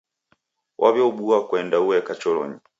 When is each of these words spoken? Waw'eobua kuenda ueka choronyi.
Waw'eobua 0.81 1.37
kuenda 1.49 1.77
ueka 1.87 2.13
choronyi. 2.21 2.57